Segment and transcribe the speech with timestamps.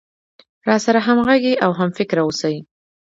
[0.67, 2.55] راسره همغږى او هم فکره اوسي.